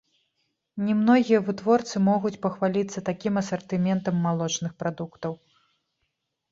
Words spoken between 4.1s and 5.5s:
малочных прадуктаў.